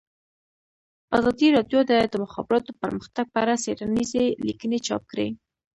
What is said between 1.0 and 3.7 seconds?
ازادي راډیو د د مخابراتو پرمختګ په اړه